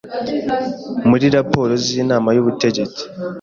[1.09, 3.03] muri raporo z Inama y ubutegetsi